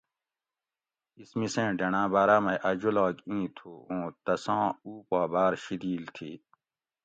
اِس 1.19 1.29
مِسیں 1.39 1.71
ڈینڑاٞں 1.77 2.11
باٞراٞ 2.13 2.41
مئ 2.45 2.57
اٞ 2.67 2.75
جولاگ 2.79 3.15
اِیں 3.29 3.47
تھُو 3.55 3.71
اُوں 3.89 4.05
تساں 4.25 4.65
اُو 4.83 4.91
پا 5.07 5.19
باٞر 5.31 5.53
شِدیل 5.63 6.03
تھی 6.15 6.31